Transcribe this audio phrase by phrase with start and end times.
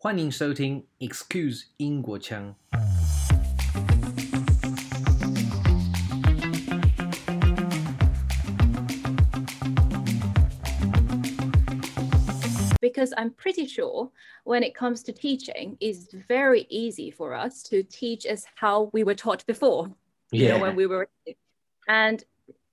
[0.00, 2.56] 欢迎收听 Excuse 英国腔。
[12.96, 14.10] because I'm pretty sure
[14.44, 19.04] when it comes to teaching, it's very easy for us to teach us how we
[19.04, 19.90] were taught before,
[20.30, 21.08] you know, when we were,
[21.88, 22.24] and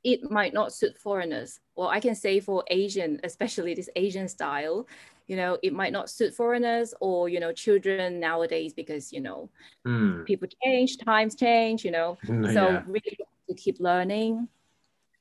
[0.04, 1.60] it might not suit foreigners.
[1.76, 4.88] Well, I can say for Asian, especially this Asian style,
[5.29, 9.51] you know, it might not suit foreigners or, you know, children nowadays because, you know,
[9.87, 10.25] Mm.
[10.27, 12.83] people change, times change, you know, Mm, so yeah.
[12.87, 13.17] really
[13.49, 14.49] to keep learning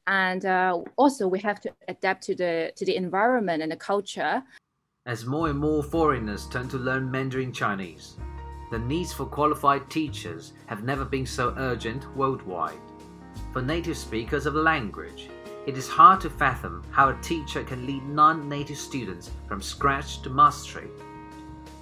[0.07, 4.43] and uh, also we have to adapt to the to the environment and the culture
[5.05, 8.16] As more and more foreigners turn to learn Mandarin Chinese,
[8.71, 12.80] the needs for qualified teachers have never been so urgent worldwide.
[13.53, 15.30] For native speakers of the language,
[15.67, 20.21] it is hard to fathom how a teacher can lead non native students from scratch
[20.21, 20.88] to mastery.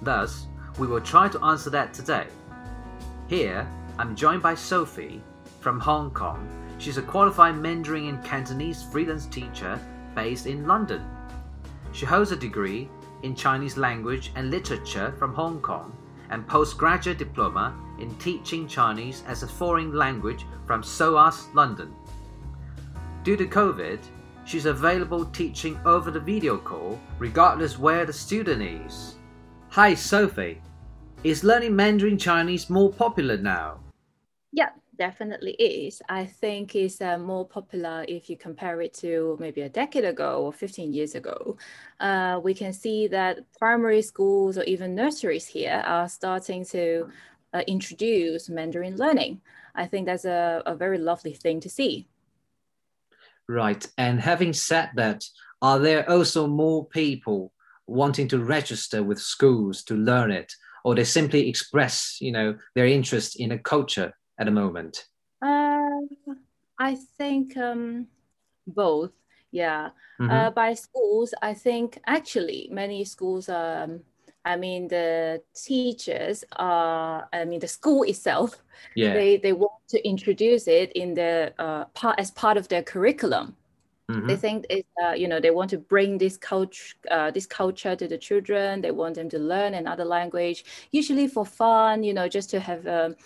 [0.02, 0.46] Thus,
[0.76, 2.26] we will try to answer that today.
[3.28, 3.66] Here,
[3.96, 5.22] I'm joined by Sophie
[5.60, 6.48] from Hong Kong.
[6.78, 9.80] She's a qualified Mandarin and Cantonese freelance teacher
[10.16, 11.04] based in London.
[11.92, 12.90] She holds a degree
[13.22, 15.96] in Chinese language and literature from Hong Kong
[16.30, 21.94] and postgraduate diploma in teaching Chinese as a foreign language from SOAS London.
[23.26, 23.98] Due to COVID,
[24.44, 29.16] she's available teaching over the video call regardless where the student is.
[29.70, 30.62] Hi Sophie,
[31.24, 33.80] is learning Mandarin Chinese more popular now?
[34.52, 36.00] yeah definitely is.
[36.08, 40.44] I think it's uh, more popular if you compare it to maybe a decade ago
[40.44, 41.56] or 15 years ago.
[41.98, 47.10] Uh, we can see that primary schools or even nurseries here are starting to
[47.52, 49.40] uh, introduce mandarin learning.
[49.74, 52.06] I think that's a, a very lovely thing to see
[53.48, 53.86] Right.
[53.96, 55.24] And having said that,
[55.62, 57.52] are there also more people
[57.86, 60.52] wanting to register with schools to learn it,
[60.84, 65.06] or they simply express, you know, their interest in a culture at the moment?
[65.42, 66.00] uh,
[66.78, 68.06] i think um,
[68.66, 69.12] both
[69.52, 70.30] yeah Mhm.
[70.30, 74.00] uh, by schools i think actually many schools um,
[74.46, 78.62] i mean the teachers are i mean the school itself
[78.96, 79.14] yeah.
[79.14, 83.56] they they want to introduce it in the uh, part as part of their curriculum
[84.10, 84.28] Mhm.
[84.28, 87.96] they think it's uh, you know they want to bring this culture uh, this culture
[87.96, 92.28] to the children they want them to learn another language usually for fun you know
[92.28, 93.16] just to have um,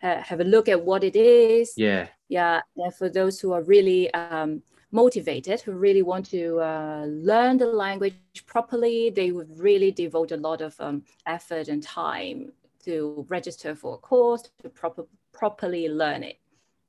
[0.00, 2.08] have a look at what it is Yeah.
[2.28, 4.62] yeah and for those who are really um,
[4.94, 8.14] motivated who really want to uh, learn the language
[8.46, 12.52] properly they would really devote a lot of um, effort and time
[12.84, 16.38] to register for a course to proper, properly learn it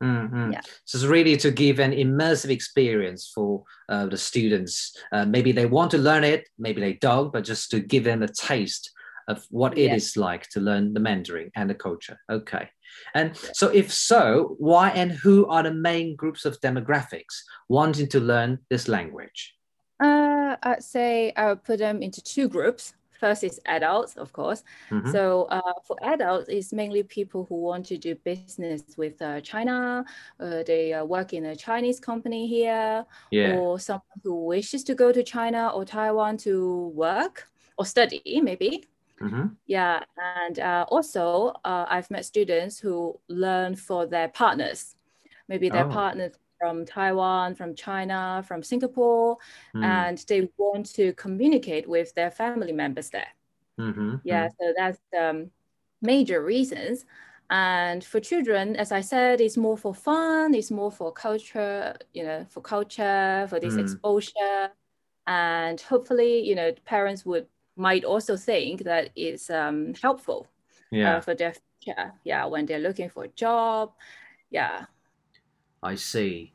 [0.04, 0.54] Mhm.
[0.54, 0.62] Yeah.
[0.84, 4.96] So it's really to give an immersive experience for uh, the students.
[5.12, 8.22] Uh, maybe they want to learn it, maybe they don't, but just to give them
[8.22, 8.92] a taste
[9.28, 12.20] of what it is like to learn the Mandarin and the culture.
[12.30, 12.70] Okay.
[13.14, 17.36] And so, if so, why and who are the main groups of demographics
[17.70, 19.54] wanting to learn this language?
[20.00, 24.62] uh, i'd say i would put them into two groups first is adults of course
[24.92, 25.12] Mhm.
[25.12, 30.04] So uh, for adults, it's mainly people who want to do business with uh, China.
[30.40, 33.56] Uh, they uh, work in a Chinese company here, yeah.
[33.56, 38.84] or someone who wishes to go to China or Taiwan to work or study, maybe.
[39.22, 39.58] Mhm.
[39.68, 44.96] Yeah, and uh, also uh, I've met students who learn for their partners.
[45.48, 45.90] Maybe their Oh.
[45.90, 49.38] partners from Taiwan, from China, from Singapore,
[49.76, 49.84] Mm.
[49.84, 53.28] and they want to communicate with their family members there
[53.78, 54.22] Mhm.
[54.24, 55.52] yeah so that's um,
[56.02, 57.06] major reasons
[57.50, 62.24] and for children as i said it's more for fun it's more for culture you
[62.24, 63.80] know for culture for this Mm.
[63.82, 64.72] exposure
[65.28, 70.48] and hopefully you know parents would might also think that it's um, helpful
[70.92, 71.18] Yeah.
[71.18, 73.94] uh, for their future yeah when they're looking for a job
[74.52, 74.86] yeah
[75.82, 76.54] I see.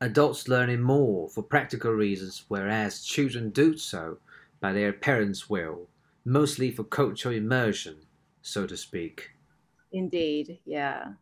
[0.00, 4.18] Adults learning more for practical reasons, whereas children do so
[4.60, 5.90] by their parents' will,
[6.24, 8.06] mostly for cultural immersion,
[8.42, 9.32] so to speak.
[9.90, 11.14] indeed yeah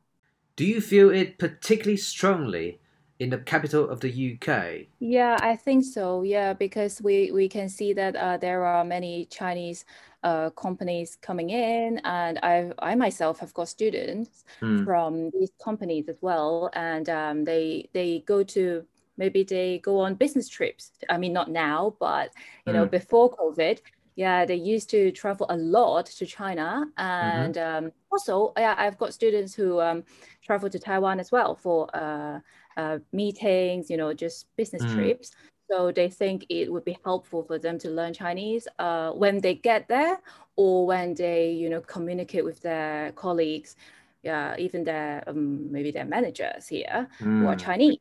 [0.56, 2.80] Do you feel it particularly strongly
[3.18, 4.88] in the capital of the UK?
[5.00, 6.22] Yeah, I think so.
[6.22, 9.84] Yeah, because we we can see that uh, there are many Chinese
[10.22, 14.84] uh, companies coming in, and I I myself have got students Mm.
[14.84, 20.14] from these companies as well, and um, they they go to maybe they go on
[20.14, 20.92] business trips.
[21.10, 22.32] I mean, not now, but
[22.66, 22.90] you know, Mm.
[22.90, 23.80] before COVID,
[24.16, 29.12] yeah, they used to travel a lot to China, and um, also yeah, I've got
[29.12, 30.04] students who um,
[30.42, 32.38] travel to Taiwan as well for uh,
[32.76, 34.94] uh, meetings, you know, just business Mm.
[34.94, 35.30] trips.
[35.70, 39.54] So they think it would be helpful for them to learn Chinese uh, when they
[39.54, 40.20] get there
[40.56, 43.76] or when they, you know, communicate with their colleagues,
[44.22, 47.40] yeah, even their um, maybe their managers here mm.
[47.40, 47.58] who are hmm.
[47.58, 47.98] Chinese.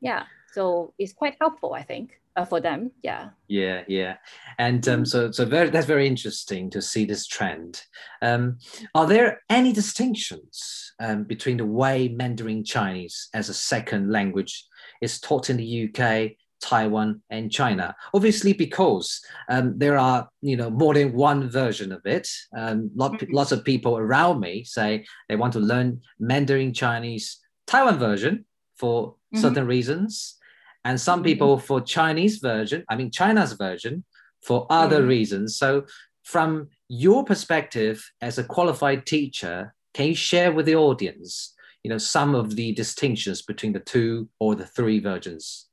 [0.00, 2.90] Yeah, so it's quite helpful, I think uh, for them.
[3.02, 3.30] Yeah.
[3.48, 4.16] Yeah, yeah,
[4.58, 7.82] and um, so so very that's very interesting to see this trend.
[8.20, 8.58] Um,
[8.94, 14.64] are there any distinctions um, between the way Mandarin Chinese as a second language
[15.00, 16.32] is taught in the UK?
[16.62, 17.92] Taiwan and China.
[18.14, 22.28] Obviously, because um, there are you know more than one version of it.
[22.56, 23.34] Um, lot, mm-hmm.
[23.34, 28.44] Lots of people around me say they want to learn Mandarin Chinese Taiwan version
[28.76, 29.38] for mm-hmm.
[29.38, 30.38] certain reasons,
[30.84, 31.24] and some mm-hmm.
[31.24, 34.04] people for Chinese version, I mean China's version
[34.42, 35.08] for other mm-hmm.
[35.08, 35.56] reasons.
[35.56, 35.86] So
[36.22, 41.98] from your perspective as a qualified teacher, can you share with the audience, you know,
[41.98, 45.66] some of the distinctions between the two or the three versions?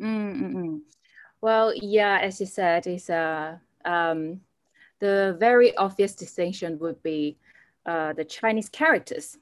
[0.00, 0.80] Mm-mm.
[1.40, 4.40] Well, yeah, as you said, it's uh, um,
[5.00, 7.36] the very obvious distinction would be
[7.86, 9.38] uh, the Chinese characters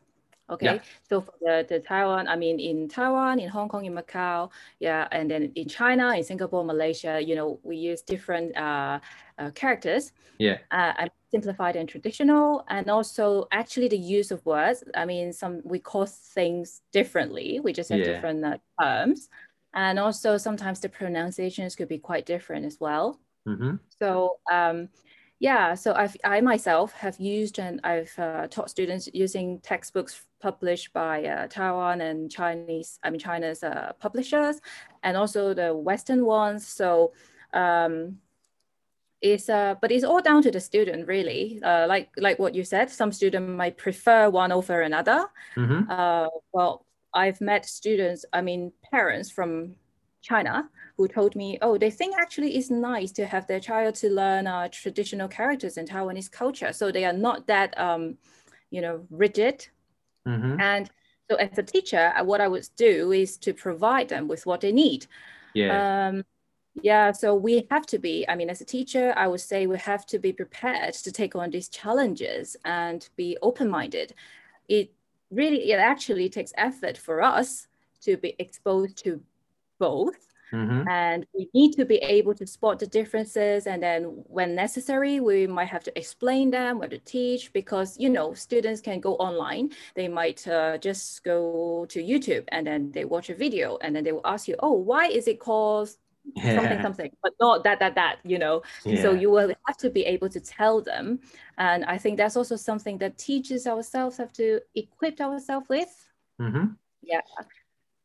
[0.52, 0.78] Okay, yeah.
[1.08, 4.50] so for the, the Taiwan, I mean, in Taiwan, in Hong Kong, in Macau,
[4.80, 9.00] yeah, and then in China, in Singapore, Malaysia, you know, we use different uh,
[9.38, 10.12] uh, characters.
[10.38, 10.58] Yeah.
[10.70, 14.84] Uh, simplified and traditional, and also actually the use of words.
[14.94, 17.58] I mean, some we call things differently.
[17.64, 18.12] We just have yeah.
[18.12, 19.30] different uh, terms,
[19.72, 23.18] and also sometimes the pronunciations could be quite different as well.
[23.48, 23.76] Mm-hmm.
[23.98, 24.36] So.
[24.52, 24.90] Um,
[25.42, 30.92] yeah, so I've, I myself have used and I've uh, taught students using textbooks published
[30.92, 34.60] by uh, Taiwan and Chinese, I mean China's uh, publishers,
[35.02, 36.68] and also the Western ones.
[36.68, 37.12] So
[37.52, 38.18] um,
[39.20, 41.60] it's uh, but it's all down to the student really.
[41.60, 45.26] Uh, like like what you said, some student might prefer one over another.
[45.56, 45.90] Mm-hmm.
[45.90, 49.74] Uh, well, I've met students, I mean parents from
[50.22, 54.08] China who told me, oh, they think actually it's nice to have their child to
[54.08, 56.72] learn uh, traditional characters in Taiwanese culture.
[56.72, 58.16] So they are not that, um,
[58.70, 59.66] you know, rigid.
[60.26, 60.60] Mm-hmm.
[60.60, 60.90] And
[61.30, 64.60] so as a teacher, uh, what I would do is to provide them with what
[64.60, 65.06] they need.
[65.54, 66.08] Yeah.
[66.08, 66.24] Um,
[66.80, 69.78] yeah, so we have to be, I mean, as a teacher, I would say we
[69.78, 74.14] have to be prepared to take on these challenges and be open-minded.
[74.68, 74.90] It
[75.30, 77.66] really, it actually takes effort for us
[78.02, 79.20] to be exposed to
[79.88, 80.86] both Mm-hmm.
[80.88, 83.66] And we need to be able to spot the differences.
[83.66, 88.10] And then when necessary, we might have to explain them, what to teach, because, you
[88.10, 89.70] know, students can go online.
[89.94, 94.04] They might uh, just go to YouTube and then they watch a video and then
[94.04, 95.88] they will ask you, oh, why is it called
[96.36, 96.56] yeah.
[96.56, 98.62] something, something, but not that, that, that, you know?
[98.84, 99.00] Yeah.
[99.00, 101.20] So you will have to be able to tell them.
[101.56, 106.10] And I think that's also something that teachers ourselves have to equip ourselves with.
[106.38, 106.74] Mm-hmm.
[107.02, 107.20] Yeah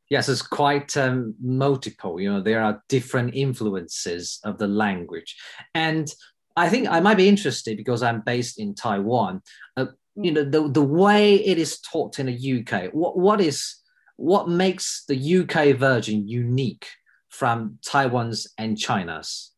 [0.09, 2.19] yes, it's quite um, multiple.
[2.19, 5.35] You know, there are different influences of the language,
[5.73, 6.11] and
[6.55, 9.41] I think I might be interested because I'm based in Taiwan.
[9.75, 12.91] Uh, you know, the the way it is taught in the UK.
[12.93, 13.75] What what is
[14.15, 16.87] what makes the UK version unique
[17.29, 19.51] from Taiwan's and China's?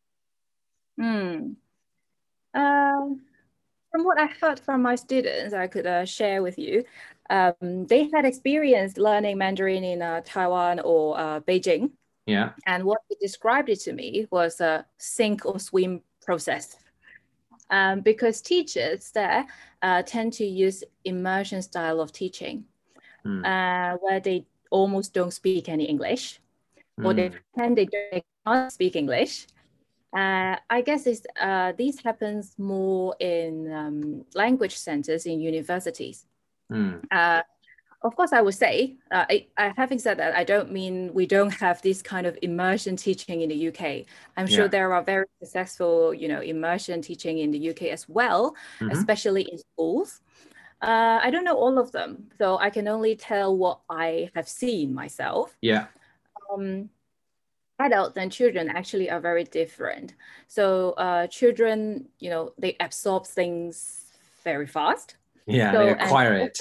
[0.98, 1.52] Hmm.
[2.52, 3.20] Um,
[3.90, 6.84] from what I heard from my students, I could uh, share with you
[7.30, 11.92] um, they had experience learning Mandarin in uh, Taiwan or uh, Beijing.
[12.26, 12.50] Yeah.
[12.66, 16.76] And what they described it to me was a sink or swim process.
[17.70, 19.46] Um, because teachers there
[19.80, 22.64] uh, tend to use immersion style of teaching,
[23.24, 23.98] mm.
[24.00, 26.40] where they almost don't speak any English,
[26.98, 27.06] mm.
[27.06, 27.36] or they hmm.
[27.36, 29.46] pretend they don't speak English.
[30.12, 31.06] Uh, I guess
[31.40, 36.26] uh, this happens more in um, language centers in universities.
[36.70, 37.04] Mm.
[37.10, 37.42] Uh,
[38.02, 41.26] of course, I would say, uh, I, I, having said that, I don't mean we
[41.26, 44.06] don't have this kind of immersion teaching in the UK.
[44.36, 44.68] I'm sure yeah.
[44.68, 48.90] there are very successful, you know, immersion teaching in the UK as well, mm-hmm.
[48.90, 50.20] especially in schools.
[50.80, 54.48] Uh, I don't know all of them, so I can only tell what I have
[54.48, 55.54] seen myself.
[55.60, 55.86] Yeah.
[56.50, 56.88] Um,
[57.80, 60.14] adults and children actually are very different.
[60.48, 64.06] So uh, children, you know, they absorb things
[64.44, 65.16] very fast
[65.50, 66.58] yeah, so, they acquire it.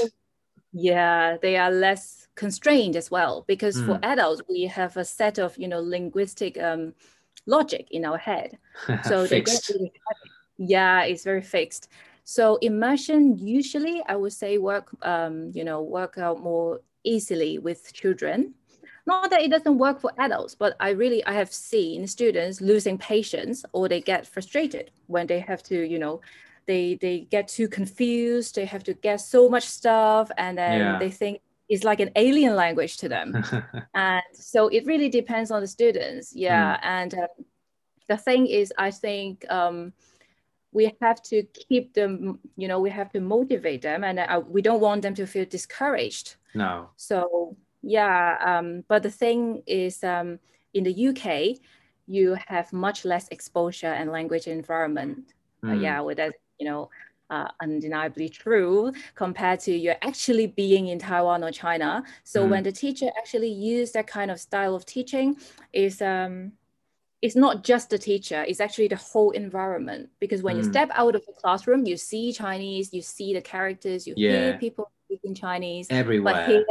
[0.73, 3.85] yeah, they are less constrained as well because mm.
[3.85, 6.93] for adults we have a set of you know linguistic um,
[7.45, 8.57] logic in our head.
[9.03, 9.91] So they get really
[10.57, 11.89] yeah, it's very fixed.
[12.23, 17.93] So immersion usually I would say work um, you know work out more easily with
[17.93, 18.53] children
[19.13, 22.97] not that it doesn't work for adults but i really i have seen students losing
[22.97, 26.21] patience or they get frustrated when they have to you know
[26.65, 30.99] they they get too confused they have to get so much stuff and then yeah.
[30.99, 33.43] they think it's like an alien language to them.
[33.93, 36.33] and so it really depends on the students.
[36.35, 36.75] Yeah.
[36.77, 36.79] Mm.
[36.83, 37.27] And uh,
[38.07, 39.93] the thing is, I think um,
[40.71, 44.63] we have to keep them, you know, we have to motivate them and uh, we
[44.63, 46.35] don't want them to feel discouraged.
[46.55, 46.89] No.
[46.97, 48.37] So, yeah.
[48.43, 50.39] Um, but the thing is, um,
[50.73, 51.59] in the UK,
[52.07, 55.33] you have much less exposure and language environment.
[55.63, 55.69] Mm.
[55.69, 55.81] Uh, hmm.
[55.81, 56.89] yeah, with that, you know,
[57.29, 62.03] uh, undeniably true compared to you're actually being in Taiwan or China.
[62.23, 62.49] So mm.
[62.49, 65.37] when the teacher actually use that kind of style of teaching,
[65.73, 66.53] is um,
[67.21, 70.09] it's not just the teacher; it's actually the whole environment.
[70.19, 70.59] Because when mm.
[70.59, 74.31] you step out of the classroom, you see Chinese, you see the characters, you yeah.
[74.31, 76.33] hear people speaking Chinese everywhere.
[76.33, 76.65] But here,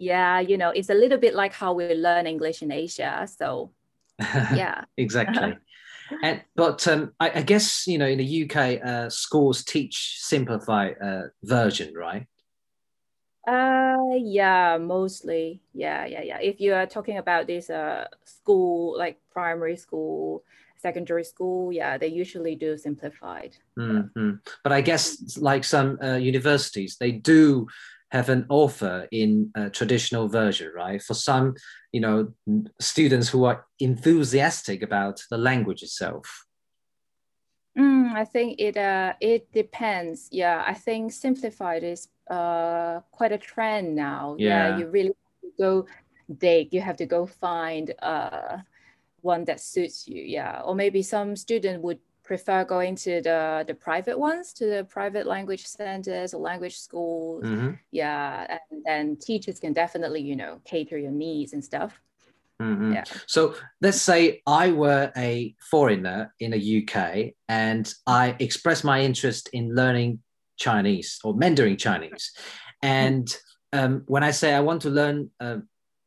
[0.00, 3.28] yeah, you know, it's a little bit like how we learn English in Asia.
[3.28, 3.70] So
[4.18, 5.58] yeah, exactly.
[6.22, 10.96] and but um, I, I, guess you know in the UK, uh, schools teach simplified
[11.02, 12.26] uh, version, right?
[13.46, 15.60] Uh, yeah, mostly.
[15.74, 16.38] Yeah, yeah, yeah.
[16.40, 20.44] If you are talking about this uh school, like primary school,
[20.78, 23.56] secondary school, yeah, they usually do simplified.
[23.78, 24.36] Mm-hmm.
[24.64, 27.68] But I guess like some uh, universities, they do
[28.10, 31.02] have an offer in a traditional version, right?
[31.02, 31.54] For some,
[31.92, 32.32] you know,
[32.80, 36.46] students who are enthusiastic about the language itself.
[37.78, 40.28] Mm, I think it uh, it depends.
[40.32, 44.34] Yeah, I think simplified is uh, quite a trend now.
[44.38, 45.14] Yeah, yeah you really
[45.56, 45.86] go
[46.38, 46.74] dig.
[46.74, 48.58] You have to go find uh,
[49.20, 50.20] one that suits you.
[50.22, 54.84] Yeah, or maybe some student would prefer going to the the private ones, to the
[54.84, 57.42] private language centers or language schools.
[57.44, 57.72] Mm-hmm.
[57.90, 62.00] Yeah, and then teachers can definitely you know cater your needs and stuff.
[62.62, 62.92] Mm-hmm.
[62.92, 63.04] Yeah.
[63.26, 69.50] So let's say I were a foreigner in the UK and I expressed my interest
[69.52, 70.20] in learning
[70.56, 72.30] Chinese or Mandarin Chinese,
[72.80, 73.26] and
[73.72, 75.62] um, when I say I want to learn a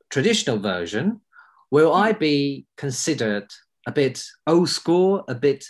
[0.10, 1.20] traditional version,
[1.70, 3.48] will I be considered
[3.86, 5.66] a bit old school, a bit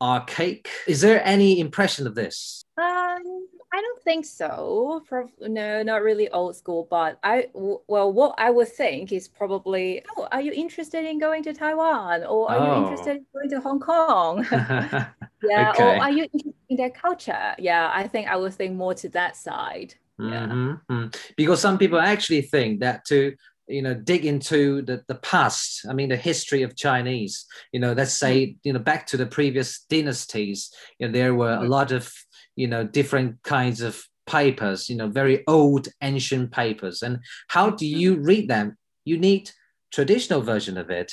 [0.00, 0.68] archaic.
[0.86, 2.64] Is there any impression of this?
[2.78, 5.02] Um, I don't think so.
[5.40, 6.88] no, not really old school.
[6.90, 11.42] But I, well, what I would think is probably, oh, are you interested in going
[11.44, 12.76] to Taiwan, or are oh.
[12.76, 14.46] you interested in going to Hong Kong?
[14.52, 15.82] yeah, okay.
[15.82, 17.54] or are you interested in their culture?
[17.58, 19.94] Yeah, I think I would think more to that side.
[20.18, 20.48] Yeah.
[20.48, 21.06] Mm-hmm.
[21.36, 23.34] Because some people actually think that to
[23.70, 27.92] you know dig into the, the past i mean the history of chinese you know
[27.92, 28.56] let's say mm.
[28.64, 31.68] you know back to the previous dynasties you know there were a mm.
[31.68, 32.12] lot of
[32.56, 37.86] you know different kinds of papers you know very old ancient papers and how do
[37.86, 38.26] you mm.
[38.26, 39.50] read them you need
[39.92, 41.12] traditional version of it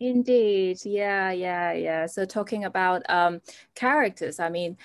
[0.00, 3.40] indeed yeah yeah yeah so talking about um
[3.74, 4.76] characters i mean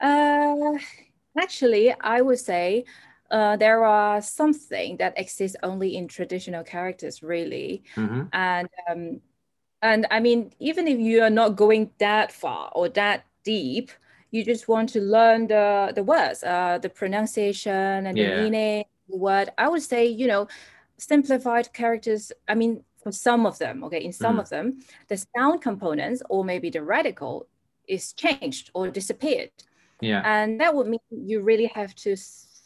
[0.00, 0.72] uh
[1.38, 2.84] actually i would say
[3.34, 7.82] uh, there are something that exists only in traditional characters, really.
[7.96, 8.22] Mm-hmm.
[8.32, 9.20] And um,
[9.82, 13.90] and I mean, even if you are not going that far or that deep,
[14.30, 18.36] you just want to learn the the words, uh, the pronunciation and yeah.
[18.36, 19.50] the meaning the word.
[19.58, 20.46] I would say, you know,
[20.96, 22.30] simplified characters.
[22.46, 24.42] I mean, for some of them, okay, in some mm.
[24.42, 27.48] of them, the sound components or maybe the radical
[27.88, 29.50] is changed or disappeared.
[30.00, 30.22] Yeah.
[30.24, 32.16] And that would mean you really have to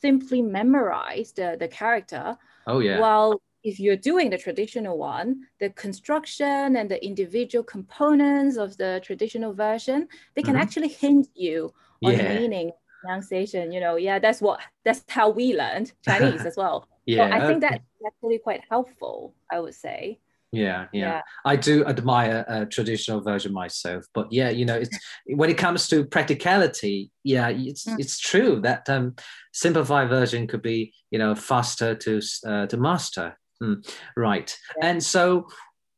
[0.01, 2.37] simply memorize the, the character.
[2.67, 3.01] Oh, yeah.
[3.01, 9.01] While if you're doing the traditional one, the construction and the individual components of the
[9.05, 10.63] traditional version, they can mm-hmm.
[10.63, 11.73] actually hint you
[12.05, 12.35] on yeah.
[12.35, 13.73] the meaning, pronunciation.
[13.73, 16.89] You know, yeah, that's what that's how we learned Chinese as well.
[17.07, 19.35] yeah, so I think that's actually quite helpful.
[19.51, 20.21] I would say.
[20.51, 24.97] Yeah, yeah, yeah, I do admire a traditional version myself, but yeah, you know, it's
[25.27, 27.97] when it comes to practicality, yeah, it's mm.
[27.99, 29.15] it's true that um,
[29.53, 33.39] simplified version could be you know faster to uh, to master.
[33.63, 33.87] Mm,
[34.17, 34.87] right, yeah.
[34.89, 35.49] and so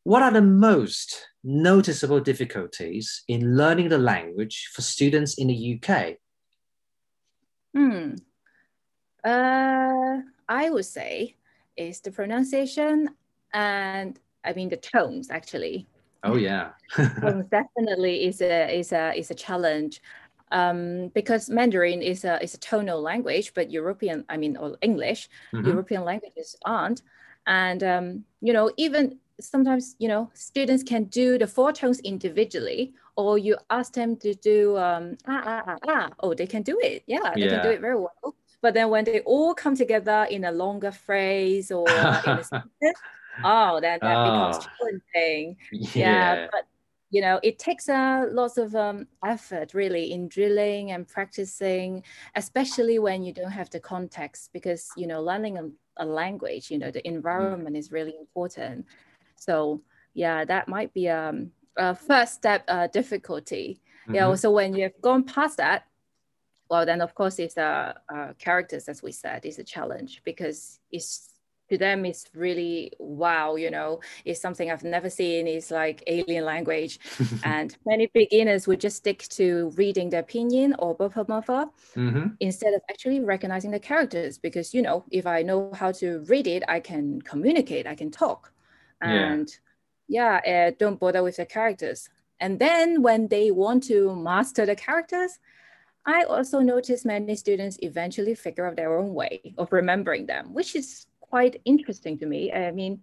[0.02, 6.16] what are the most noticeable difficulties in learning the language for students in the UK?
[7.75, 8.14] Hmm.
[9.23, 11.37] Uh, I would say
[11.76, 13.11] is the pronunciation
[13.52, 15.87] and I mean the tones actually.
[16.23, 16.70] Oh yeah.
[17.20, 20.02] tones definitely is a is a is a challenge.
[20.52, 25.28] Um, because Mandarin is a is a tonal language, but European, I mean, or English,
[25.54, 25.66] mm-hmm.
[25.66, 27.02] European languages aren't.
[27.47, 32.94] And um, you know, even sometimes you know, students can do the four tones individually,
[33.16, 36.09] or you ask them to do um, ah ah ah ah.
[36.20, 37.04] Oh, they can do it.
[37.06, 37.49] Yeah, they yeah.
[37.49, 38.35] can do it very well.
[38.62, 42.99] But then when they all come together in a longer phrase or in a sentence,
[43.44, 44.25] oh, that, that oh.
[44.25, 45.56] becomes challenging.
[45.73, 45.90] Yeah.
[45.94, 46.47] yeah.
[46.50, 46.66] But
[47.11, 52.04] you know, it takes a lots of um, effort really in drilling and practicing,
[52.37, 56.78] especially when you don't have the context, because you know, learning a, a language, you
[56.78, 58.87] know, the environment is really important.
[59.35, 59.82] So
[60.14, 63.80] yeah, that might be um, a first step uh, difficulty.
[64.02, 64.12] Mm-hmm.
[64.14, 65.87] Know, so when you've gone past that,
[66.70, 70.78] well, then of course it's uh, uh, characters, as we said, is a challenge because
[70.92, 71.29] it's
[71.70, 76.44] to them it's really wow you know it's something i've never seen it's like alien
[76.44, 76.98] language.
[77.44, 82.26] And many beginners would just stick to reading the pinyin or bopomofo mm-hmm.
[82.40, 86.46] instead of actually recognizing the characters because you know if i know how to read
[86.46, 88.52] it i can communicate i can talk.
[89.02, 89.48] And
[90.08, 92.10] yeah, yeah uh, don't bother with the characters.
[92.38, 95.38] And then when they want to master the characters
[96.06, 100.74] I also notice many students eventually figure out their own way of remembering them, which
[100.74, 102.52] is quite interesting to me.
[102.52, 103.00] I mean,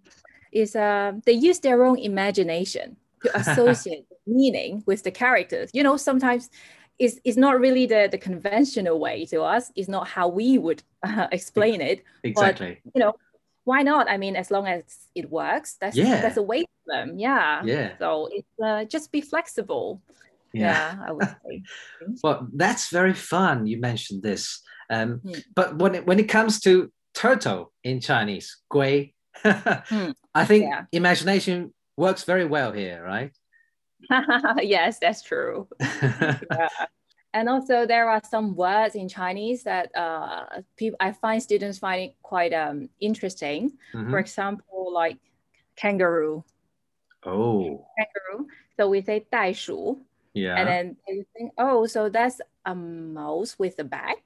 [0.52, 5.70] is uh, they use their own imagination to associate meaning with the characters.
[5.72, 6.50] You know, sometimes
[6.98, 9.70] it's, it's not really the, the conventional way to us.
[9.76, 12.04] It's not how we would uh, explain it.
[12.22, 12.80] Exactly.
[12.84, 13.14] But, you know,
[13.64, 14.08] why not?
[14.08, 14.82] I mean, as long as
[15.14, 16.22] it works, that's yeah.
[16.22, 17.18] that's a way for them.
[17.18, 17.62] Yeah.
[17.64, 17.98] Yeah.
[17.98, 20.00] So it's uh, just be flexible.
[20.54, 20.94] Yeah.
[20.96, 21.62] yeah, I would say.
[22.22, 23.66] well, that's very fun.
[23.66, 24.62] You mentioned this.
[24.88, 25.40] Um, hmm.
[25.54, 29.14] But when it, when it comes to turtle in Chinese, gui.
[29.42, 30.10] hmm.
[30.34, 30.84] I think yeah.
[30.92, 33.32] imagination works very well here, right?
[34.62, 35.66] yes, that's true.
[35.80, 36.68] yeah.
[37.34, 42.02] And also, there are some words in Chinese that uh, people I find students find
[42.02, 43.72] it quite um, interesting.
[43.92, 44.10] Mm-hmm.
[44.10, 45.18] For example, like
[45.76, 46.44] kangaroo.
[47.26, 47.84] Oh.
[47.98, 48.46] Kangaroo.
[48.78, 49.98] So we say 袋鼠.
[50.34, 50.54] Yeah.
[50.54, 54.22] And then they think, oh, so that's a mouse with a back.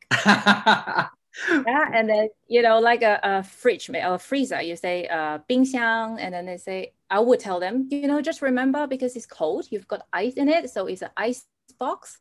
[1.51, 5.39] yeah, and then you know, like a, a fridge or a freezer, you say uh
[5.49, 9.27] 冰箱, and then they say, I would tell them, you know, just remember because it's
[9.27, 11.45] cold, you've got ice in it, so it's an ice
[11.79, 12.19] box,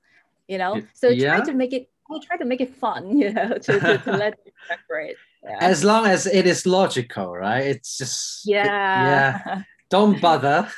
[0.47, 0.81] you know.
[0.93, 1.37] So yeah.
[1.37, 1.89] try to make it,
[2.27, 5.17] try to make it fun, you know, to, to, to let them separate.
[5.43, 5.57] Yeah.
[5.61, 7.65] As long as it is logical, right?
[7.65, 9.61] It's just yeah, it, yeah.
[9.89, 10.69] Don't bother.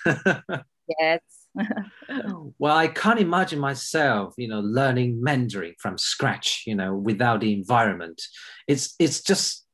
[1.00, 1.22] yes.
[2.60, 7.54] well, I can't imagine myself, you know, learning Mandarin from scratch, you know, without the
[7.54, 8.22] environment.
[8.68, 9.66] It's it's just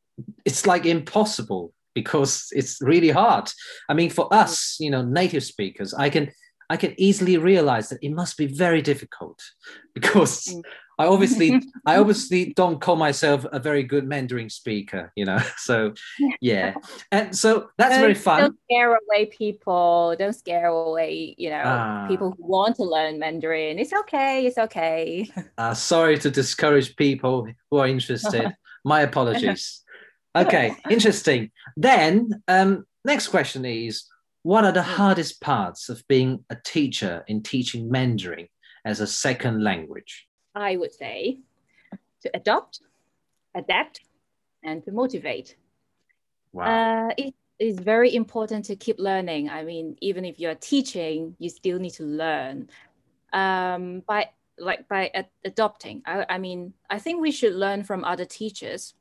[0.46, 3.50] it's like impossible because it's really hard.
[3.90, 6.32] I mean, for us, you know, native speakers, I can
[6.70, 9.42] I can easily realize that it must be very difficult
[9.94, 10.62] because mm.
[11.00, 15.40] I obviously I obviously don't call myself a very good Mandarin speaker, you know.
[15.58, 15.94] So
[16.42, 16.76] yeah.
[17.12, 18.42] And so that's don't, very fun.
[18.42, 20.16] Don't scare away people.
[20.20, 22.06] Don't scare away, you know, ah.
[22.08, 23.80] people who want to learn Mandarin.
[23.80, 24.46] It's okay.
[24.46, 25.30] It's okay.
[25.58, 28.54] Uh, sorry to discourage people who are interested.
[28.84, 29.84] My apologies.
[30.36, 31.52] Okay, interesting.
[31.76, 34.06] Then um, next question is
[34.44, 34.92] what are the hmm.
[34.92, 38.48] hardest parts of being a teacher in teaching Mandarin
[38.86, 40.28] as a second language?
[40.56, 41.40] I would say,
[42.22, 42.82] to adopt,
[43.56, 44.02] adapt,
[44.64, 45.56] and to motivate.
[46.54, 47.10] Wow.
[47.10, 49.50] Uh, it is very important to keep learning.
[49.50, 52.70] I mean, even if you're teaching, you still need to learn.
[53.32, 58.04] Um, by like by ad- adopting, I, I, mean, I think we should learn from
[58.04, 58.94] other teachers,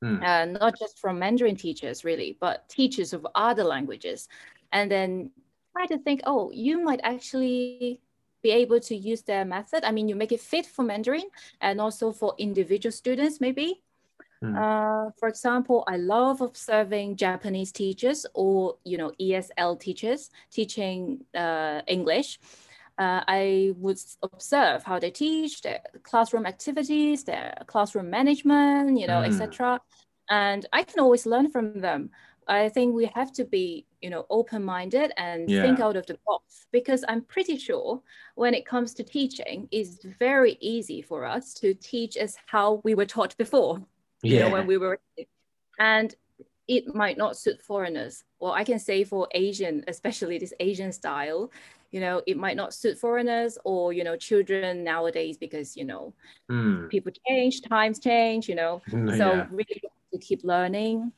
[0.00, 0.22] hmm.
[0.22, 4.28] uh, not just from Mandarin teachers, really, but teachers of other languages,
[4.72, 5.30] and then
[5.76, 8.00] try to think, oh, you might actually
[8.42, 9.84] be able to use their method.
[9.84, 11.28] I mean, you make it fit for Mandarin
[11.60, 13.82] and also for individual students, maybe.
[14.42, 14.56] Mm.
[14.56, 21.82] Uh, for example, I love observing Japanese teachers or you know ESL teachers teaching uh,
[21.86, 22.40] English.
[22.98, 29.22] Uh, I would observe how they teach, their classroom activities, their classroom management, you know,
[29.22, 29.28] mm.
[29.28, 29.80] etc.
[30.28, 32.10] And I can always learn from them.
[32.46, 35.62] I think we have to be, you know, open-minded and yeah.
[35.62, 38.02] think out of the box because I'm pretty sure
[38.34, 42.94] when it comes to teaching, it's very easy for us to teach as how we
[42.94, 43.80] were taught before.
[44.22, 44.32] Yeah.
[44.32, 45.00] You know, when we were
[45.78, 46.14] and
[46.68, 48.24] it might not suit foreigners.
[48.40, 51.50] Well, I can say for Asian, especially this Asian style,
[51.90, 56.14] you know, it might not suit foreigners or, you know, children nowadays because, you know,
[56.50, 56.88] mm.
[56.88, 58.80] people change, times change, you know.
[58.90, 59.46] so yeah.
[59.50, 61.12] really to keep learning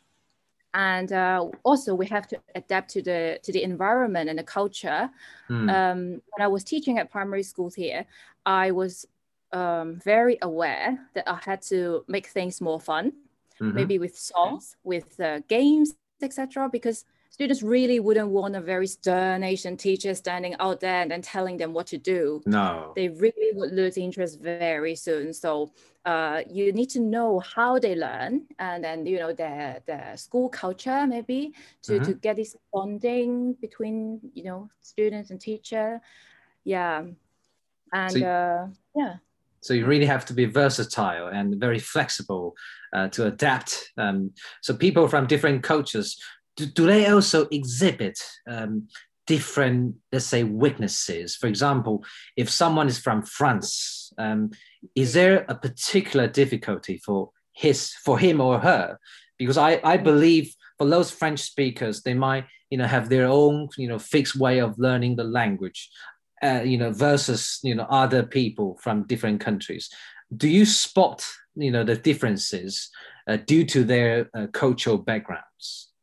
[0.74, 5.08] and uh, also we have to adapt to the to the environment and the culture.
[5.48, 5.70] Mm.
[5.72, 5.98] Um,
[6.32, 8.04] when I was teaching at primary schools here,
[8.44, 9.06] I was
[9.52, 13.12] um, very aware that I had to make things more fun,
[13.60, 13.74] mm-hmm.
[13.74, 16.68] maybe with songs, with uh, games, etc.
[16.68, 21.20] Because students really wouldn't want a very stern Asian teacher standing out there and then
[21.20, 22.40] telling them what to do.
[22.46, 22.92] No.
[22.94, 25.32] They really would lose interest very soon.
[25.32, 25.72] So
[26.04, 30.48] uh, you need to know how they learn and then, you know, their, their school
[30.48, 32.04] culture maybe to, mm-hmm.
[32.04, 36.00] to get this bonding between, you know, students and teacher.
[36.62, 37.02] Yeah.
[37.92, 39.14] And so, uh, yeah.
[39.60, 42.54] So you really have to be versatile and very flexible
[42.92, 43.90] uh, to adapt.
[43.98, 44.30] Um,
[44.62, 46.16] so people from different cultures,
[46.56, 48.88] do, do they also exhibit um,
[49.26, 51.36] different, let's say, weaknesses?
[51.36, 52.04] For example,
[52.36, 54.50] if someone is from France, um,
[54.94, 58.98] is there a particular difficulty for his, for him or her?
[59.38, 63.68] Because I, I believe for those French speakers, they might, you know, have their own,
[63.76, 65.90] you know, fixed way of learning the language,
[66.42, 69.88] uh, you know, versus, you know, other people from different countries.
[70.36, 72.90] Do you spot, you know, the differences
[73.26, 75.93] uh, due to their uh, cultural backgrounds?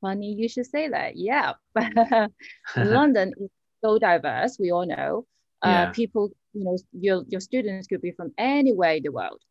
[0.00, 1.16] Funny you should say that.
[1.16, 1.54] Yeah,
[2.76, 3.50] London is
[3.84, 4.58] so diverse.
[4.58, 5.26] We all know.
[5.62, 5.90] Uh, yeah.
[5.90, 9.42] People, you know, your your students could be from anywhere in the world.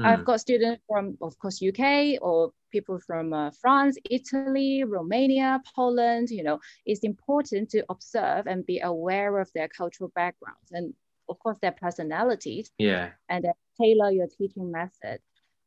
[0.00, 0.06] Mm.
[0.06, 6.28] I've got students from, of course, UK or people from uh, France, Italy, Romania, Poland.
[6.30, 10.92] You know, it's important to observe and be aware of their cultural backgrounds and,
[11.28, 12.70] of course, their personalities.
[12.78, 13.10] Yeah.
[13.28, 15.20] And then tailor your teaching method.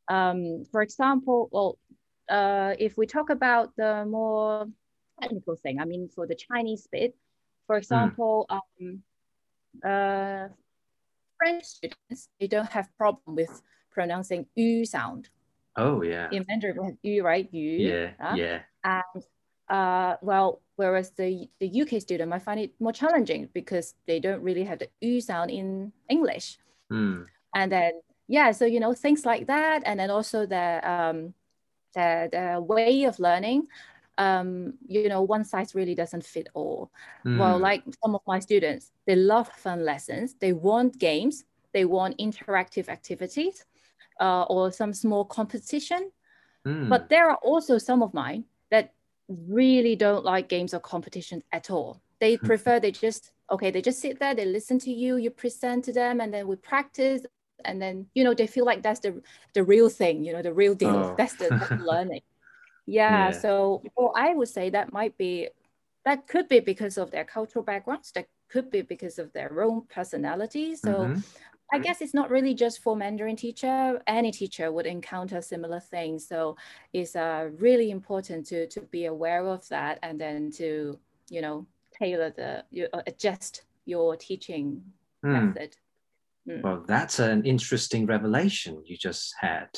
[0.08, 1.78] Um, for example, well,
[2.30, 4.66] uh, if we talk about the more
[5.20, 7.14] technical thing, I mean, for the Chinese bit,
[7.66, 7.78] for hmm.
[7.78, 8.56] example, mm.
[8.56, 9.02] um,
[9.84, 10.48] uh,
[11.38, 15.28] French students, they don't have problem with pronouncing u sound.
[15.76, 16.28] Oh yeah.
[16.32, 17.48] In Mandarin, we have u, right?
[17.52, 17.70] U.
[17.88, 18.10] Yeah.
[18.20, 18.60] Uh, yeah.
[18.84, 19.24] And
[19.68, 24.42] uh, well, whereas the the UK student might find it more challenging because they don't
[24.42, 26.58] really have the u sound in English.
[26.92, 27.26] Mm.
[27.54, 27.92] And then
[28.28, 31.34] yeah, so you know things like that, and then also the um,
[31.94, 33.66] the, the way of learning
[34.20, 36.90] um, you know, one size really doesn't fit all.
[37.24, 37.38] Mm.
[37.38, 40.34] Well, like some of my students, they love fun lessons.
[40.38, 41.44] They want games.
[41.72, 43.64] They want interactive activities
[44.20, 46.10] uh, or some small competition.
[46.66, 46.90] Mm.
[46.90, 48.92] But there are also some of mine that
[49.28, 52.02] really don't like games or competitions at all.
[52.20, 55.84] They prefer they just okay, they just sit there, they listen to you, you present
[55.86, 57.22] to them, and then we practice,
[57.64, 59.22] and then you know they feel like that's the
[59.54, 60.90] the real thing, you know, the real deal.
[60.90, 61.14] Oh.
[61.16, 62.22] That's the that's learning.
[62.86, 63.30] Yeah, yeah.
[63.30, 65.48] So well, I would say that might be
[66.04, 68.12] that could be because of their cultural backgrounds.
[68.12, 70.74] That could be because of their own personality.
[70.74, 71.20] So mm-hmm.
[71.72, 74.00] I guess it's not really just for Mandarin teacher.
[74.06, 76.26] Any teacher would encounter similar things.
[76.26, 76.56] So
[76.92, 81.66] it's uh, really important to to be aware of that and then to you know
[81.96, 84.82] tailor the you, uh, adjust your teaching
[85.24, 85.46] mm.
[85.46, 85.76] method.
[86.48, 86.62] Mm.
[86.62, 89.68] Well, that's an interesting revelation you just had.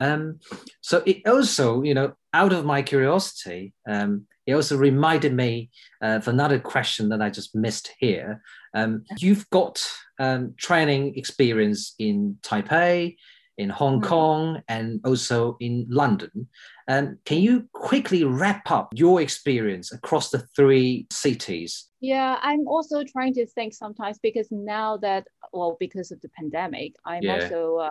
[0.00, 0.38] Um,
[0.80, 6.28] so it also, you know, out of my curiosity, um, it also reminded me of
[6.28, 8.42] another question that I just missed here.
[8.74, 9.84] Um, you've got
[10.18, 13.16] um, training experience in Taipei,
[13.58, 14.08] in Hong mm-hmm.
[14.08, 16.48] Kong, and also in London.
[16.88, 21.90] Um, can you quickly wrap up your experience across the three cities?
[22.00, 26.94] Yeah, I'm also trying to think sometimes because now that, well, because of the pandemic,
[27.04, 27.34] I'm yeah.
[27.42, 27.76] also.
[27.76, 27.90] Uh,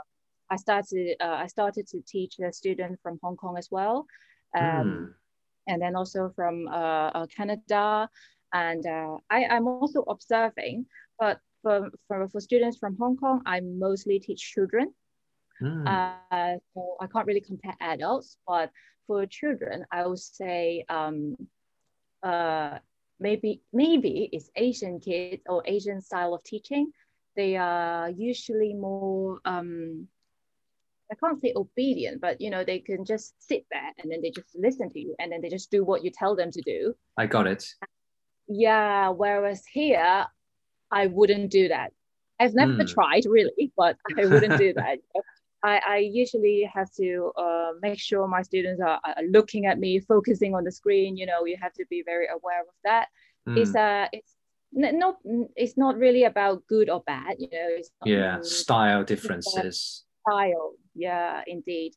[0.50, 1.18] I started.
[1.20, 4.06] Uh, I started to teach a student from Hong Kong as well,
[4.58, 5.14] um, mm.
[5.68, 8.10] and then also from uh, uh Canada.
[8.54, 10.86] And uh, I, I'm also observing,
[11.20, 14.94] but for, for, for students from Hong Kong, I mostly teach children.
[15.62, 15.88] Mm.
[15.88, 18.72] Uh, so I can't really compare adults, but
[19.06, 21.36] for children, I would say um,
[22.24, 22.78] uh,
[23.20, 26.92] maybe maybe it's Asian kids or Asian style of teaching.
[27.36, 30.08] They are usually more um,
[31.12, 34.32] I can't say obedient, but you know they can just sit there and then they
[34.32, 36.96] just listen to you and then they just do what you tell them to do.
[37.18, 37.66] I got it.
[38.48, 39.10] Yeah.
[39.10, 40.26] Whereas here,
[40.92, 41.92] I wouldn't do that.
[42.40, 42.88] I've never mm.
[42.88, 45.00] tried really, but I wouldn't do that.
[45.64, 50.00] I, I usually have to uh, make sure my students are, are, looking at me,
[50.00, 51.18] focusing on the screen.
[51.18, 53.08] You know, you have to be very aware of that.
[53.48, 53.58] Mm.
[53.58, 54.36] It's uh, it's
[54.72, 55.18] no,
[55.56, 57.38] it's not really about good or bad.
[57.40, 60.04] You know, it's yeah, style differences.
[60.28, 61.94] Style, yeah, indeed,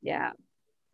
[0.00, 0.32] yeah.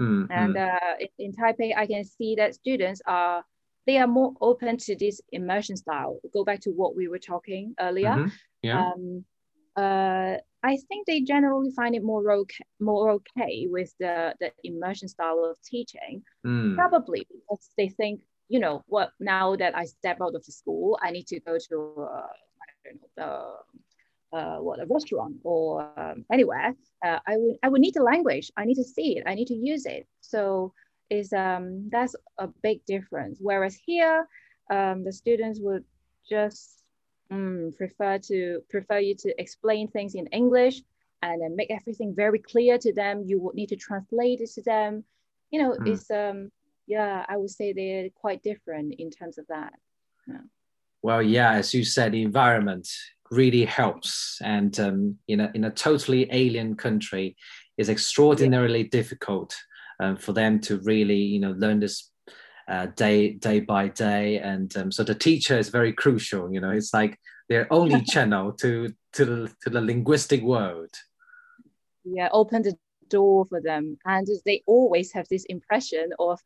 [0.00, 3.44] Mm, and uh, in, in Taipei, I can see that students are
[3.86, 6.20] they are more open to this immersion style.
[6.32, 8.10] Go back to what we were talking earlier.
[8.10, 8.28] Mm-hmm.
[8.62, 8.92] Yeah.
[8.92, 9.24] Um,
[9.76, 15.08] uh, I think they generally find it more okay, more okay with the, the immersion
[15.08, 16.22] style of teaching.
[16.44, 16.74] Mm.
[16.74, 20.98] Probably because they think, you know, what now that I step out of the school,
[21.02, 22.26] I need to go to uh,
[22.62, 26.74] I don't know, uh, uh, what a restaurant or um, anywhere.
[27.04, 28.50] Uh, I would I would need the language.
[28.56, 29.24] I need to see it.
[29.26, 30.06] I need to use it.
[30.20, 30.72] So
[31.10, 33.38] is um, that's a big difference.
[33.40, 34.28] Whereas here,
[34.70, 35.84] um, the students would
[36.28, 36.77] just
[37.30, 40.82] um, prefer to prefer you to explain things in English
[41.22, 43.24] and then make everything very clear to them.
[43.26, 45.04] You would need to translate it to them.
[45.50, 45.88] You know, mm.
[45.88, 46.50] it's um
[46.86, 49.74] yeah, I would say they're quite different in terms of that.
[50.26, 50.40] Yeah.
[51.02, 52.88] Well, yeah, as you said, the environment
[53.30, 57.36] really helps, and um, in a in a totally alien country,
[57.76, 58.88] is extraordinarily yeah.
[58.90, 59.54] difficult
[60.00, 62.10] um, for them to really, you know, learn this
[62.68, 66.52] uh, day day by day, and um, so the teacher is very crucial.
[66.52, 70.90] You know, it's like their only channel to to the to the linguistic world.
[72.04, 72.76] Yeah, open the
[73.08, 76.40] door for them, and they always have this impression of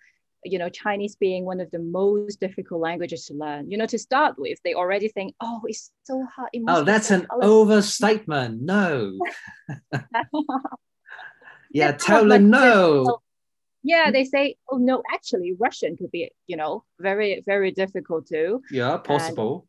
[0.44, 3.70] you know chinese being one of the most difficult languages to learn.
[3.70, 7.11] You know to start with they already think oh it's so hard it oh that's
[7.11, 8.62] an overstatement.
[8.62, 9.18] No.
[11.74, 13.21] Yeah tell them no
[13.83, 18.62] yeah they say oh no actually russian could be you know very very difficult too.
[18.71, 19.66] Yeah possible.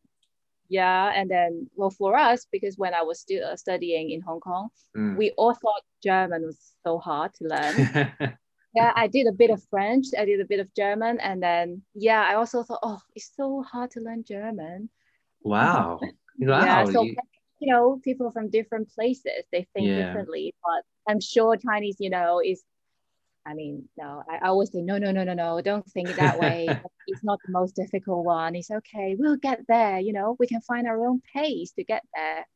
[0.68, 4.40] yeah and then well for us because when i was still uh, studying in hong
[4.40, 5.16] kong mm.
[5.16, 8.36] we all thought german was so hard to learn.
[8.74, 11.82] Yeah i did a bit of french i did a bit of german and then
[11.94, 14.90] yeah i also thought oh it's so hard to learn german.
[15.42, 16.00] Wow.
[16.40, 17.14] Wow yeah, so you...
[17.60, 20.06] know people from different places they think yeah.
[20.06, 22.64] differently but i'm sure chinese you know is
[23.46, 26.38] I mean, no, I always say, no, no, no, no, no, don't think it that
[26.40, 26.68] way.
[27.06, 28.54] it's not the most difficult one.
[28.54, 29.16] It's okay.
[29.18, 29.98] We'll get there.
[29.98, 32.46] You know, we can find our own pace to get there.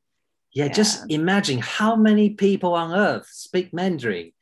[0.53, 0.73] Yeah, yeah.
[0.73, 4.33] just imagine how many people on earth speak Mandarin.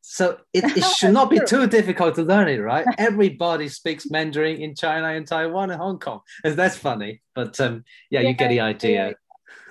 [0.00, 2.86] So it, it should not be too difficult to learn it, right?
[2.96, 6.20] Everybody speaks Mandarin in China and Taiwan and Hong Kong.
[6.44, 7.22] And that's funny.
[7.34, 9.14] But um, yeah, yeah, you get the idea.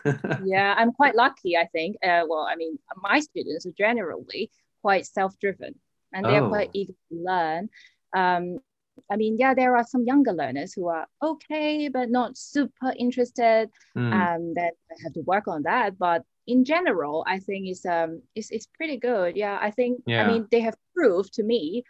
[0.46, 1.96] yeah, I'm quite lucky, I think.
[2.04, 5.76] Uh, well, I mean, my students are generally quite self-driven
[6.14, 6.50] and they're oh.
[6.50, 7.70] quite eager to learn.
[8.16, 8.60] Um,
[9.12, 13.70] I mean, yeah, there are some younger learners who are okay, but not super interested.
[13.96, 14.14] Mm.
[14.14, 15.98] Um, that I have to work on that.
[16.00, 19.36] But in general, I think it's um it's, it's pretty good.
[19.36, 20.24] Yeah, I think yeah.
[20.24, 21.84] I mean they have proved to me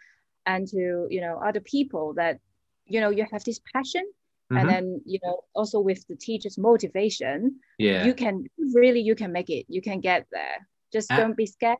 [0.48, 2.40] and to you know other people that
[2.86, 4.04] you know you have this passion
[4.50, 4.56] mm-hmm.
[4.58, 9.30] and then you know also with the teacher's motivation yeah you can really you can
[9.30, 11.78] make it you can get there just don't be scared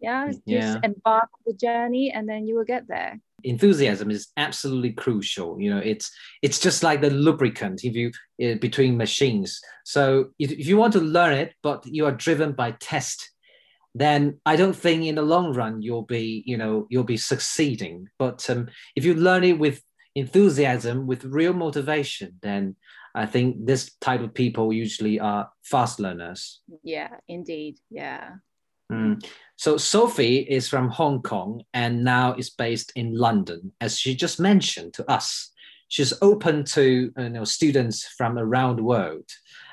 [0.00, 0.80] yeah just yeah.
[0.82, 3.20] embark the journey and then you will get there.
[3.42, 6.10] Enthusiasm is absolutely crucial you know it's
[6.42, 8.10] it's just like the lubricant if you
[8.42, 9.60] uh, between machines.
[9.84, 13.30] So if, if you want to learn it but you are driven by test
[13.92, 18.08] then i don't think in the long run you'll be you know you'll be succeeding.
[18.18, 19.82] But um, if you learn it with
[20.14, 22.74] enthusiasm with real motivation then
[23.14, 26.60] i think this type of people usually are fast learners.
[26.82, 27.78] Yeah indeed.
[27.90, 28.36] Yeah
[28.90, 29.24] Mm.
[29.56, 34.40] So Sophie is from Hong Kong and now is based in London, as she just
[34.40, 35.52] mentioned to us.
[35.88, 39.28] She's open to you know, students from around the world.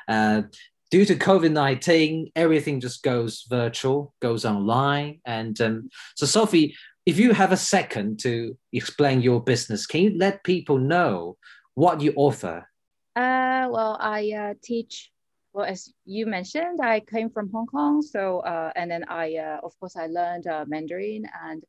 [0.07, 0.43] Uh,
[0.91, 5.21] due to COVID 19, everything just goes virtual, goes online.
[5.25, 6.75] And um, so, Sophie,
[7.05, 11.37] if you have a second to explain your business, can you let people know
[11.75, 12.67] what you offer?
[13.15, 15.11] Uh, well, I uh, teach
[15.57, 18.03] well, as you mentioned, I came from Hong Kong.
[18.03, 21.25] So, uh, and then I, uh, of course, I learned uh, Mandarin.
[21.43, 21.63] And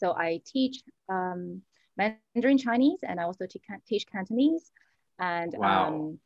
[0.00, 1.62] so I teach um,
[1.96, 3.46] Mandarin Chinese and I also
[3.86, 4.72] teach Cantonese.
[5.20, 5.86] And wow.
[5.86, 6.18] um,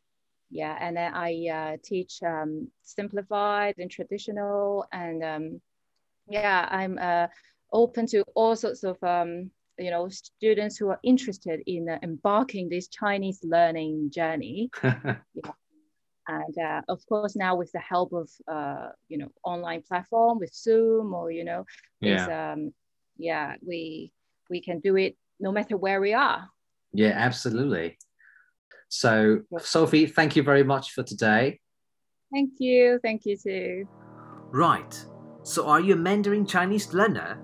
[0.50, 4.86] yeah, and then I uh, teach um, simplified and traditional.
[4.90, 5.60] And um,
[6.30, 7.26] yeah, I'm uh,
[7.74, 12.70] open to all sorts of um, you know students who are interested in uh, embarking
[12.70, 14.70] this Chinese learning journey.
[14.82, 15.52] yeah
[16.28, 20.54] and uh, of course now with the help of uh, you know online platform with
[20.54, 21.64] zoom or you know
[22.00, 22.52] yeah.
[22.52, 22.72] um,
[23.16, 24.12] yeah we
[24.50, 26.48] we can do it no matter where we are.
[26.92, 27.98] Yeah absolutely.
[28.88, 31.60] So sophie thank you very much for today.
[32.32, 32.98] Thank you.
[33.02, 33.88] Thank you too.
[34.50, 35.06] Right.
[35.42, 37.42] So are you a mandarin chinese learner?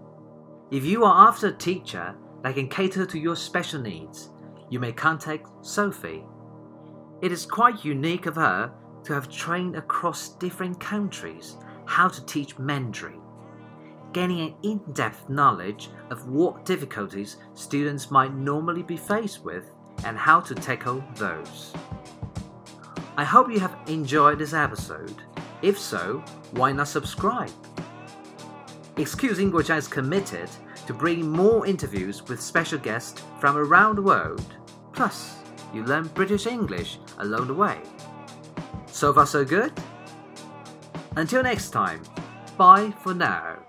[0.70, 4.30] If you are after a teacher that can cater to your special needs
[4.70, 6.24] you may contact sophie
[7.20, 8.72] it is quite unique of her
[9.04, 13.20] to have trained across different countries how to teach Mandarin,
[14.12, 19.70] gaining an in depth knowledge of what difficulties students might normally be faced with
[20.04, 21.72] and how to tackle those.
[23.16, 25.22] I hope you have enjoyed this episode.
[25.62, 27.50] If so, why not subscribe?
[28.96, 30.48] Excuse English is committed
[30.86, 34.54] to bringing more interviews with special guests from around the world.
[34.92, 35.38] Plus,
[35.72, 37.78] you learn British English along the way.
[38.86, 39.72] So far, so good?
[41.16, 42.02] Until next time,
[42.56, 43.67] bye for now.